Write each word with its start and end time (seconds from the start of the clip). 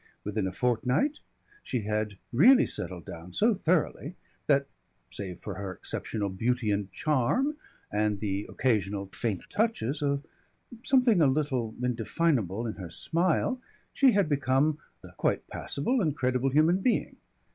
Within 0.23 0.47
a 0.47 0.51
fortnight 0.51 1.19
she 1.61 1.81
had 1.81 2.17
really 2.33 2.65
settled 2.65 3.05
down 3.05 3.33
so 3.33 3.53
thoroughly 3.53 4.15
that, 4.47 4.65
save 5.11 5.41
for 5.41 5.53
her 5.53 5.71
exceptional 5.73 6.29
beauty 6.29 6.71
and 6.71 6.91
charm 6.91 7.55
and 7.91 8.17
the 8.19 8.47
occasional 8.49 9.05
faint 9.13 9.47
touches 9.51 10.01
of 10.01 10.25
something 10.81 11.21
a 11.21 11.27
little 11.27 11.75
indefinable 11.83 12.65
in 12.65 12.73
her 12.77 12.89
smile, 12.89 13.61
she 13.93 14.13
had 14.13 14.27
become 14.27 14.79
a 15.03 15.11
quite 15.11 15.47
passable 15.49 16.01
and 16.01 16.17
credible 16.17 16.49
human 16.49 16.79
being. 16.81 17.17